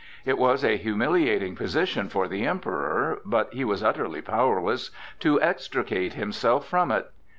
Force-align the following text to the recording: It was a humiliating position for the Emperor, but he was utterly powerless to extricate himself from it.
It 0.25 0.39
was 0.39 0.63
a 0.63 0.77
humiliating 0.77 1.55
position 1.55 2.09
for 2.09 2.27
the 2.27 2.43
Emperor, 2.43 3.21
but 3.23 3.53
he 3.53 3.63
was 3.63 3.83
utterly 3.83 4.23
powerless 4.23 4.89
to 5.19 5.39
extricate 5.39 6.13
himself 6.13 6.67
from 6.67 6.91
it. 6.91 7.11